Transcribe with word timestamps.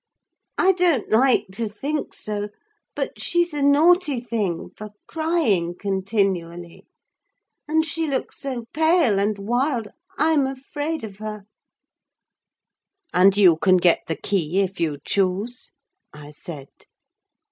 I 0.57 0.71
don't 0.71 1.11
like 1.11 1.45
to 1.51 1.67
think 1.69 2.15
so; 2.15 2.49
but 2.95 3.19
she's 3.21 3.53
a 3.53 3.61
naughty 3.61 4.19
thing 4.19 4.71
for 4.75 4.89
crying 5.05 5.75
continually; 5.77 6.87
and 7.67 7.85
she 7.85 8.07
looks 8.07 8.39
so 8.39 8.65
pale 8.73 9.19
and 9.19 9.37
wild, 9.37 9.89
I'm 10.17 10.47
afraid 10.47 11.03
of 11.03 11.17
her." 11.19 11.43
"And 13.13 13.37
you 13.37 13.57
can 13.57 13.77
get 13.77 13.99
the 14.07 14.15
key 14.17 14.61
if 14.61 14.79
you 14.79 14.97
choose?" 15.05 15.69
I 16.11 16.31
said. 16.31 16.69